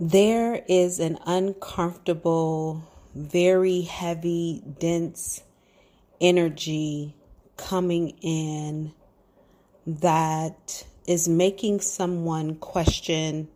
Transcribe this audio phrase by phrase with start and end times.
[0.00, 5.42] There is an uncomfortable, very heavy, dense
[6.20, 7.16] energy
[7.56, 8.92] coming in
[9.84, 13.48] that is making someone question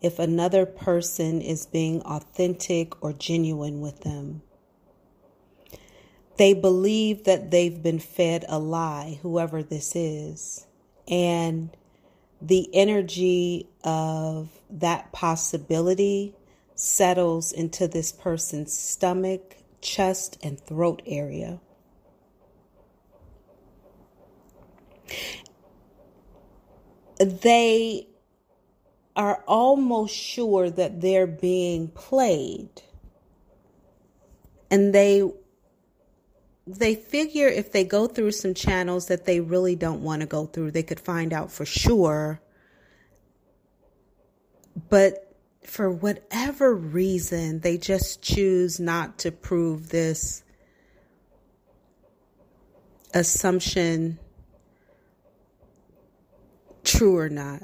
[0.00, 4.40] if another person is being authentic or genuine with them.
[6.38, 10.66] They believe that they've been fed a lie, whoever this is.
[11.06, 11.68] And
[12.40, 16.34] the energy of that possibility
[16.74, 21.60] settles into this person's stomach, chest, and throat area.
[27.18, 28.08] They
[29.16, 32.82] are almost sure that they're being played.
[34.70, 35.22] And they
[36.66, 40.46] they figure if they go through some channels that they really don't want to go
[40.46, 42.40] through, they could find out for sure.
[44.88, 50.44] But for whatever reason, they just choose not to prove this
[53.14, 54.18] assumption
[56.84, 57.62] true or not.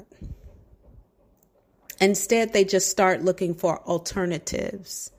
[2.01, 5.11] Instead, they just start looking for alternatives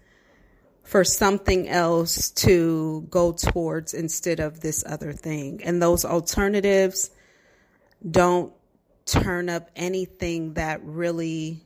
[0.83, 5.63] for something else to go towards instead of this other thing.
[5.65, 7.11] And those alternatives
[8.09, 8.53] don't
[9.07, 11.64] turn up anything that really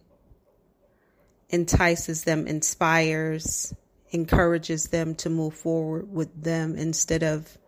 [1.50, 3.74] entices them, inspires,
[4.10, 7.58] encourages them to move forward with them instead of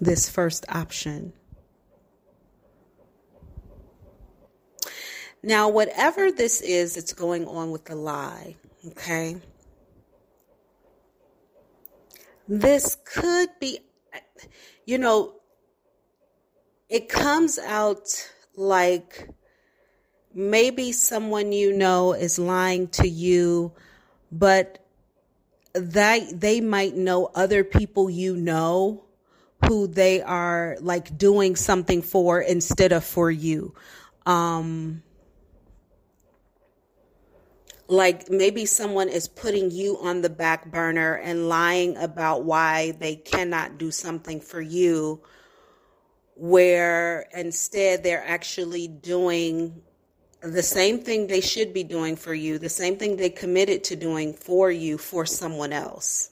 [0.00, 1.32] this first option.
[5.42, 9.36] Now, whatever this is that's going on with the lie, Okay.
[12.48, 13.78] This could be,
[14.84, 15.34] you know,
[16.88, 18.08] it comes out
[18.56, 19.28] like
[20.34, 23.72] maybe someone you know is lying to you,
[24.30, 24.78] but
[25.74, 29.04] that they might know other people you know
[29.66, 33.74] who they are like doing something for instead of for you.
[34.26, 35.02] Um,
[37.88, 43.16] like maybe someone is putting you on the back burner and lying about why they
[43.16, 45.20] cannot do something for you
[46.34, 49.82] where instead they're actually doing
[50.42, 53.96] the same thing they should be doing for you, the same thing they committed to
[53.96, 56.30] doing for you for someone else.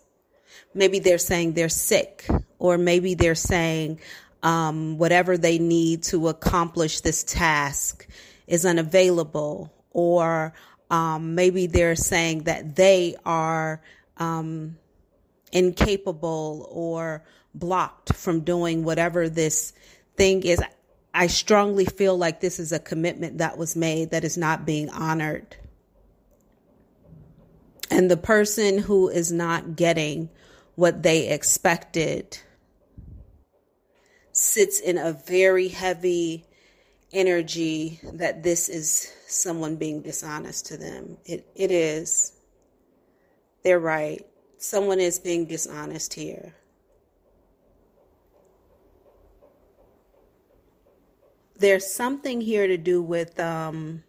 [0.75, 2.26] Maybe they're saying they're sick,
[2.59, 4.00] or maybe they're saying
[4.43, 8.06] um, whatever they need to accomplish this task
[8.47, 10.54] is unavailable, or
[10.91, 13.81] um, maybe they're saying that they are
[14.16, 14.77] um,
[15.53, 19.72] incapable or blocked from doing whatever this
[20.16, 20.60] thing is.
[21.12, 24.88] I strongly feel like this is a commitment that was made that is not being
[24.91, 25.56] honored.
[27.91, 30.31] And the person who is not getting
[30.76, 32.38] what they expected
[34.32, 36.44] sits in a very heavy
[37.12, 41.16] energy that this is someone being dishonest to them.
[41.25, 42.32] It it is.
[43.65, 44.25] They're right.
[44.59, 46.54] Someone is being dishonest here.
[51.60, 54.03] There's something here to do with um,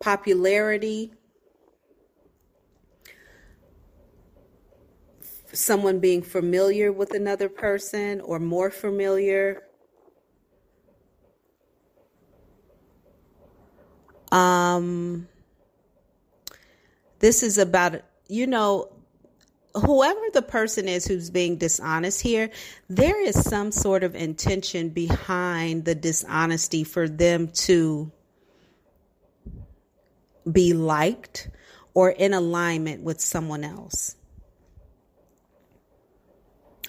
[0.00, 1.12] popularity,
[5.52, 9.62] someone being familiar with another person or more familiar.
[14.32, 15.28] Um,
[17.20, 18.90] this is about, you know,
[19.74, 22.50] whoever the person is who's being dishonest here,
[22.88, 28.10] there is some sort of intention behind the dishonesty for them to
[30.50, 31.48] be liked
[31.94, 34.16] or in alignment with someone else.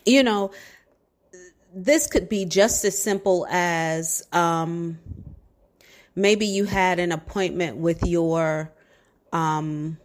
[0.06, 0.52] You know,
[1.74, 4.98] this could be just as simple as um,
[6.16, 8.74] maybe you had an appointment with your
[9.32, 9.98] um,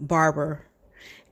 [0.00, 0.67] barber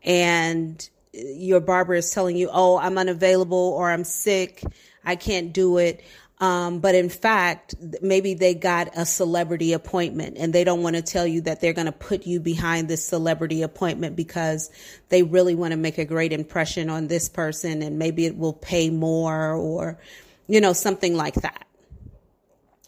[0.07, 4.63] and your barber is telling you, oh, I'm unavailable or I'm sick,
[5.05, 6.03] I can't do it.
[6.39, 11.03] Um, but in fact, maybe they got a celebrity appointment and they don't want to
[11.03, 14.71] tell you that they're going to put you behind this celebrity appointment because
[15.09, 18.53] they really want to make a great impression on this person and maybe it will
[18.53, 19.99] pay more or,
[20.47, 21.67] you know, something like that.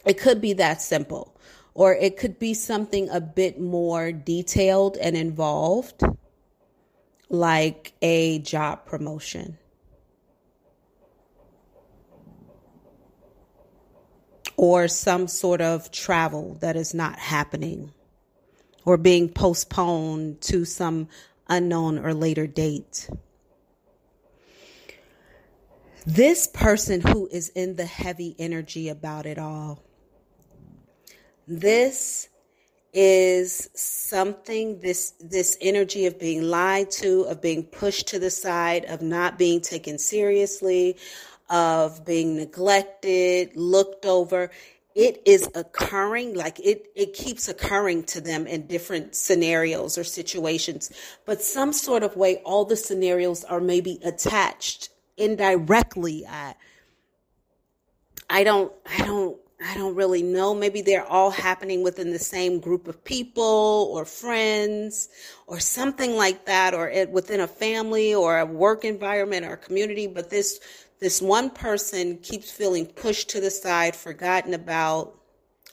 [0.05, 1.35] It could be that simple,
[1.73, 6.03] or it could be something a bit more detailed and involved,
[7.29, 9.59] like a job promotion.
[14.59, 17.93] or some sort of travel that is not happening
[18.85, 21.09] or being postponed to some
[21.49, 23.09] unknown or later date.
[26.05, 29.85] This person who is in the heavy energy about it all,
[31.47, 32.29] this
[32.93, 38.85] is something this this energy of being lied to of being pushed to the side
[38.87, 40.96] of not being taken seriously
[41.50, 44.50] of being neglected looked over.
[44.94, 50.91] It is occurring like it it keeps occurring to them in different scenarios or situations.
[51.25, 56.55] But some sort of way all the scenarios are maybe attached indirectly i
[58.31, 60.55] i don't i don't I don't really know.
[60.55, 65.08] Maybe they're all happening within the same group of people or friends
[65.49, 70.06] or something like that, or within a family or a work environment or a community.
[70.06, 70.60] But this,
[71.00, 75.19] this one person keeps feeling pushed to the side, forgotten about,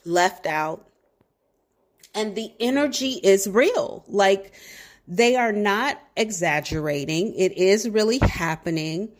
[0.04, 0.88] left out.
[2.12, 4.04] And the energy is real.
[4.08, 4.52] Like
[5.06, 7.34] they are not exaggerating.
[7.36, 9.10] It is really happening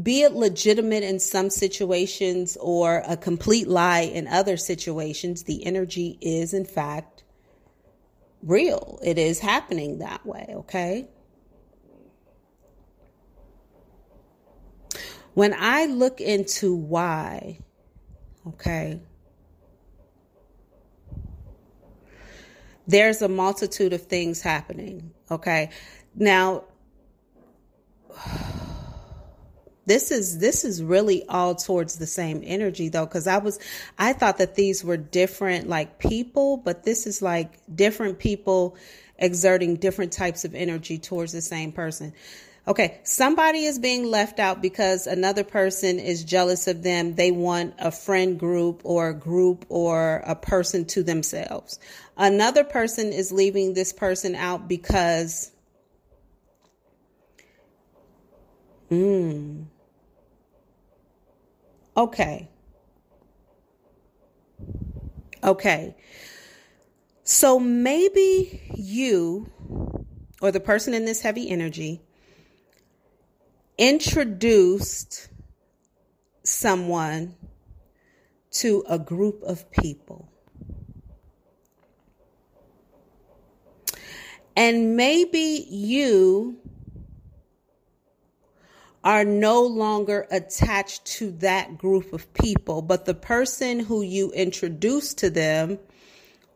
[0.00, 6.16] be it legitimate in some situations or a complete lie in other situations, the energy
[6.20, 7.24] is in fact
[8.42, 9.00] real.
[9.02, 11.08] It is happening that way, okay?
[15.34, 17.58] When I look into why,
[18.46, 19.00] okay,
[22.86, 25.70] there's a multitude of things happening, okay?
[26.14, 26.64] Now,
[29.86, 33.58] this is this is really all towards the same energy though because i was
[33.98, 38.76] i thought that these were different like people but this is like different people
[39.20, 42.12] exerting different types of energy towards the same person.
[42.66, 47.14] Okay somebody is being left out because another person is jealous of them.
[47.14, 51.78] They want a friend group or a group or a person to themselves.
[52.16, 55.50] Another person is leaving this person out because
[58.90, 59.64] mm,
[61.96, 62.48] Okay.
[65.42, 65.96] Okay.
[67.24, 69.50] So maybe you
[70.40, 72.00] or the person in this heavy energy
[73.78, 75.28] introduced
[76.42, 77.34] someone
[78.50, 80.28] to a group of people.
[84.56, 86.59] And maybe you
[89.02, 95.18] are no longer attached to that group of people, but the person who you introduced
[95.18, 95.78] to them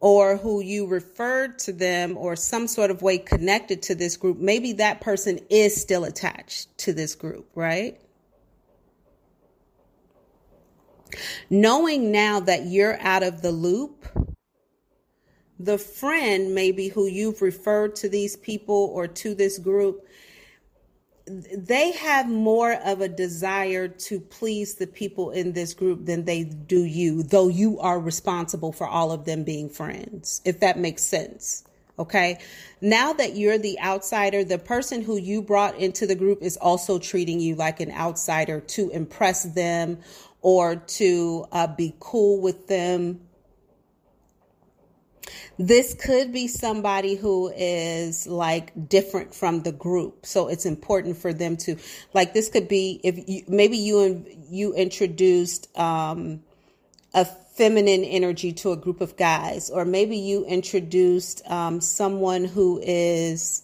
[0.00, 4.38] or who you referred to them or some sort of way connected to this group,
[4.38, 7.99] maybe that person is still attached to this group, right?
[11.49, 14.06] Knowing now that you're out of the loop,
[15.58, 20.06] the friend maybe who you've referred to these people or to this group
[21.26, 26.44] they have more of a desire to please the people in this group than they
[26.44, 31.03] do you, though you are responsible for all of them being friends, if that makes
[31.03, 31.65] sense.
[31.99, 32.41] Okay.
[32.81, 36.99] Now that you're the outsider, the person who you brought into the group is also
[36.99, 39.99] treating you like an outsider to impress them
[40.43, 43.21] or to uh, be cool with them
[45.58, 50.26] this could be somebody who is like different from the group.
[50.26, 51.76] So it's important for them to
[52.12, 56.42] like this could be if you, maybe you and you introduced um
[57.12, 62.80] a feminine energy to a group of guys or maybe you introduced um someone who
[62.82, 63.62] is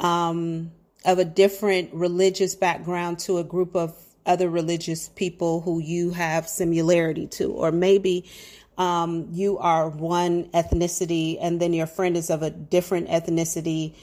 [0.00, 0.70] um
[1.04, 6.48] of a different religious background to a group of other religious people who you have
[6.48, 8.30] similarity to or maybe
[8.78, 13.94] um, you are one ethnicity and then your friend is of a different ethnicity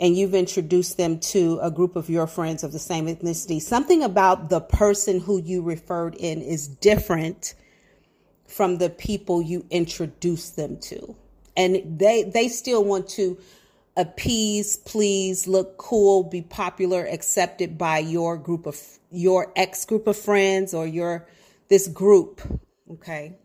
[0.00, 3.60] and you've introduced them to a group of your friends of the same ethnicity.
[3.60, 7.54] Something about the person who you referred in is different
[8.46, 11.16] from the people you introduced them to.
[11.56, 13.36] And they they still want to
[13.98, 20.16] appease, please, look cool, be popular, accepted by your group of your ex group of
[20.16, 21.26] friends or your
[21.68, 22.40] this group,
[22.90, 23.36] okay?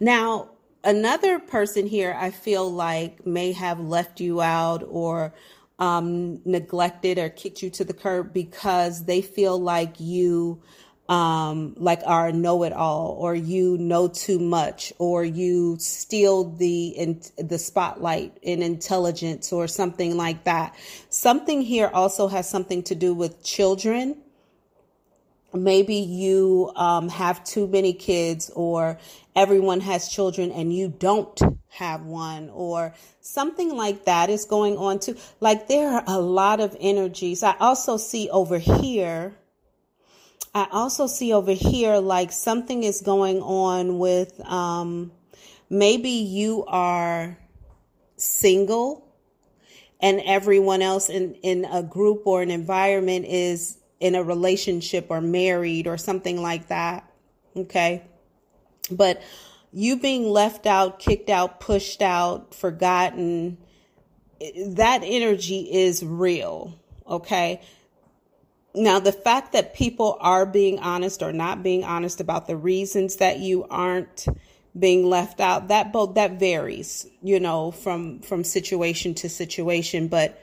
[0.00, 0.50] Now,
[0.82, 5.32] another person here I feel like may have left you out or
[5.78, 10.60] um, neglected or kicked you to the curb because they feel like you
[11.08, 17.58] um, like are know-it-all or you know too much or you steal the in, the
[17.58, 20.74] spotlight in intelligence or something like that.
[21.10, 24.16] Something here also has something to do with children.
[25.52, 28.98] Maybe you um, have too many kids or
[29.36, 34.98] everyone has children and you don't have one or something like that is going on
[34.98, 35.16] too.
[35.40, 37.42] Like there are a lot of energies.
[37.42, 39.34] I also see over here
[40.54, 45.10] i also see over here like something is going on with um
[45.70, 47.38] maybe you are
[48.16, 49.06] single
[50.00, 55.20] and everyone else in in a group or an environment is in a relationship or
[55.20, 57.08] married or something like that.
[57.56, 58.02] Okay.
[58.90, 59.22] But
[59.72, 63.58] you being left out, kicked out, pushed out, forgotten,
[64.66, 66.76] that energy is real.
[67.06, 67.62] Okay.
[68.74, 73.16] Now, the fact that people are being honest or not being honest about the reasons
[73.16, 74.26] that you aren't
[74.78, 80.08] being left out, that both that varies, you know, from from situation to situation.
[80.08, 80.42] But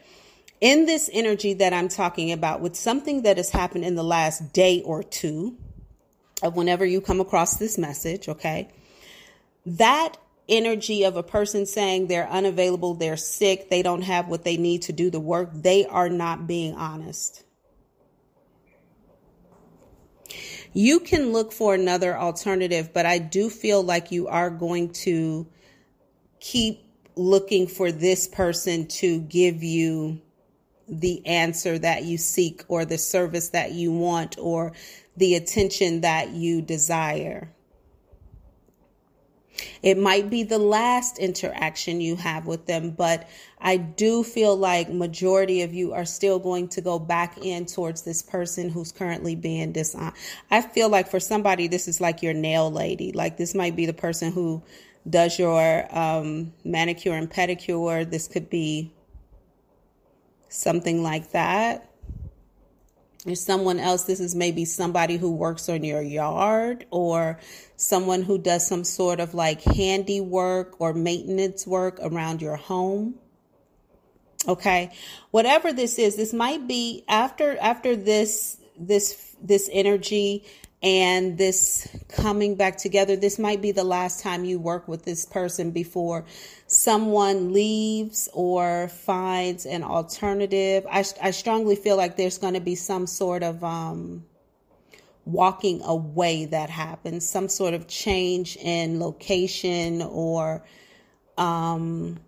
[0.62, 4.54] in this energy that I'm talking about, with something that has happened in the last
[4.54, 5.58] day or two,
[6.44, 8.70] of whenever you come across this message, okay,
[9.66, 10.18] that
[10.48, 14.84] energy of a person saying they're unavailable, they're sick, they don't have what they need
[14.84, 17.44] to do the work, they are not being honest.
[20.74, 25.48] You can look for another alternative, but I do feel like you are going to
[26.40, 26.84] keep
[27.16, 30.22] looking for this person to give you
[30.88, 34.74] the answer that you seek or the service that you want or
[35.18, 37.52] the attention that you desire.
[39.82, 43.28] It might be the last interaction you have with them, but
[43.60, 48.04] I do feel like majority of you are still going to go back in towards
[48.04, 50.18] this person who's currently being dishonest.
[50.52, 53.12] I feel like for somebody, this is like your nail lady.
[53.12, 54.64] Like this might be the person who
[55.10, 58.10] does your um, manicure and pedicure.
[58.10, 58.94] This could be
[60.50, 61.89] something like that.
[63.26, 67.40] There's someone else, this is maybe somebody who works on your yard or
[67.76, 73.16] someone who does some sort of like handiwork or maintenance work around your home.
[74.48, 74.92] Okay.
[75.32, 80.46] Whatever this is, this might be after after this this this energy
[80.82, 85.26] and this coming back together this might be the last time you work with this
[85.26, 86.26] person before
[86.68, 90.86] someone leaves or finds an alternative.
[90.90, 94.24] I, I strongly feel like there's going to be some sort of um,
[95.26, 100.64] walking away that happens some sort of change in location or
[101.38, 102.20] um,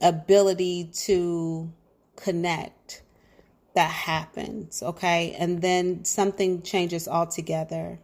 [0.00, 1.72] ability to
[2.16, 2.77] connect
[3.78, 5.36] that happens, okay?
[5.38, 8.00] And then something changes altogether.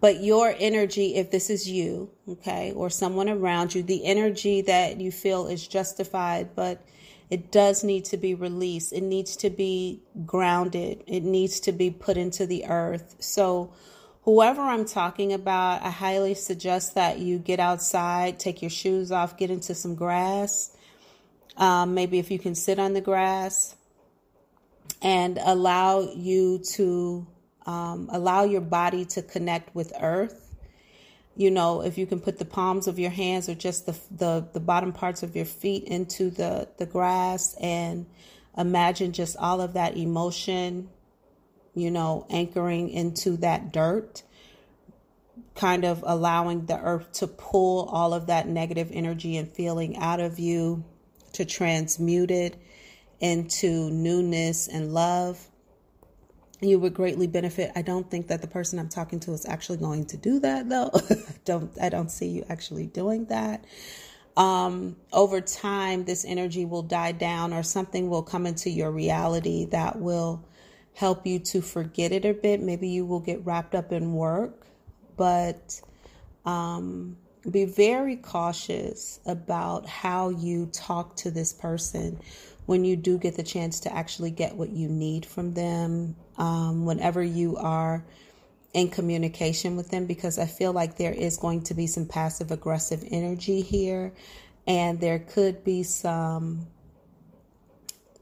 [0.00, 5.02] But your energy, if this is you, okay, or someone around you, the energy that
[5.02, 6.82] you feel is justified, but
[7.28, 8.94] it does need to be released.
[8.94, 11.04] It needs to be grounded.
[11.06, 13.16] It needs to be put into the earth.
[13.18, 13.70] So,
[14.22, 19.36] whoever I'm talking about, I highly suggest that you get outside, take your shoes off,
[19.36, 20.75] get into some grass,
[21.56, 23.74] um, maybe if you can sit on the grass
[25.02, 27.26] and allow you to
[27.66, 30.42] um, allow your body to connect with earth.
[31.36, 34.48] You know, if you can put the palms of your hands or just the the,
[34.52, 38.06] the bottom parts of your feet into the, the grass and
[38.56, 40.88] imagine just all of that emotion,
[41.74, 44.22] you know, anchoring into that dirt,
[45.54, 50.20] kind of allowing the earth to pull all of that negative energy and feeling out
[50.20, 50.84] of you
[51.36, 52.60] to transmute it
[53.20, 55.48] into newness and love
[56.60, 57.70] you would greatly benefit.
[57.76, 60.68] I don't think that the person i'm talking to is actually going to do that
[60.68, 60.90] though.
[61.44, 63.64] Don't i don't see you actually doing that.
[64.36, 69.66] Um, over time this energy will die down or something will come into your reality
[69.66, 70.44] that will
[70.94, 72.62] help you to forget it a bit.
[72.62, 74.66] Maybe you will get wrapped up in work
[75.16, 75.80] but
[76.44, 77.16] um,
[77.50, 82.20] be very cautious about how you talk to this person
[82.66, 86.84] when you do get the chance to actually get what you need from them, um,
[86.84, 88.04] whenever you are
[88.74, 92.50] in communication with them, because I feel like there is going to be some passive
[92.50, 94.12] aggressive energy here,
[94.66, 96.66] and there could be some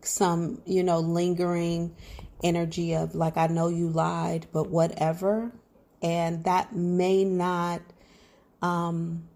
[0.02, 1.96] some you know lingering
[2.42, 5.50] energy of like I know you lied, but whatever,
[6.02, 7.80] and that may not
[8.64, 9.28] um,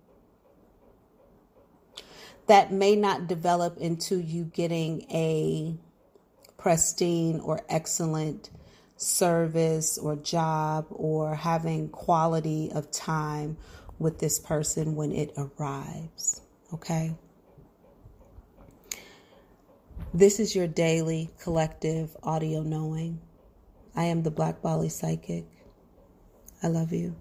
[2.46, 5.76] that may not develop into you getting a
[6.56, 8.48] pristine or excellent
[8.96, 13.58] service or job or having quality of time
[13.98, 16.40] with this person when it arrives.
[16.72, 17.14] Okay?
[20.14, 23.20] This is your daily collective audio knowing.
[23.94, 25.44] I am the Black Bali Psychic.
[26.62, 27.14] I love you.